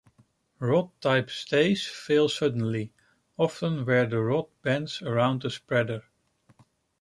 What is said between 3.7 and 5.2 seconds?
where the rod bends